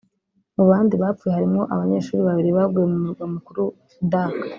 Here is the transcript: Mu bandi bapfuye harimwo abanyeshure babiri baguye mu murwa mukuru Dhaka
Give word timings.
Mu 0.55 0.63
bandi 0.69 0.93
bapfuye 1.01 1.33
harimwo 1.35 1.61
abanyeshure 1.73 2.21
babiri 2.27 2.49
baguye 2.57 2.85
mu 2.91 2.97
murwa 3.03 3.25
mukuru 3.33 3.63
Dhaka 4.11 4.45